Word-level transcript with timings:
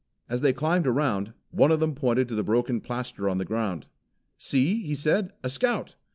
As 0.27 0.41
they 0.41 0.51
climbed 0.51 0.87
around, 0.87 1.31
one 1.51 1.71
of 1.71 1.79
them 1.79 1.93
pointed 1.93 2.27
to 2.29 2.33
the 2.33 2.41
broken 2.41 2.81
plaster 2.81 3.29
on 3.29 3.37
the 3.37 3.45
ground. 3.45 3.85
"See!" 4.35 4.81
he 4.81 4.95
said. 4.95 5.31
"A 5.43 5.49
Scout! 5.51 5.93